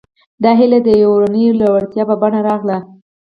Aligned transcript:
دا 0.43 0.51
هيله 0.59 0.79
د 0.83 0.87
يوې 1.01 1.07
اورنۍ 1.13 1.43
لېوالتيا 1.59 2.03
په 2.09 2.15
بڼه 2.21 2.39
راغله. 2.49 2.77